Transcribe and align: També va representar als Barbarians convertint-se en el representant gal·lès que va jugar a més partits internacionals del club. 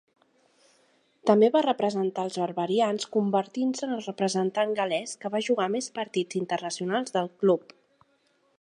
També 1.29 1.49
va 1.55 1.61
representar 1.65 2.23
als 2.27 2.39
Barbarians 2.43 3.05
convertint-se 3.17 3.85
en 3.89 3.93
el 3.99 4.03
representant 4.07 4.73
gal·lès 4.81 5.15
que 5.25 5.31
va 5.37 5.43
jugar 5.49 5.69
a 5.69 5.73
més 5.77 5.91
partits 5.99 6.41
internacionals 6.41 7.17
del 7.19 7.31
club. 7.45 7.77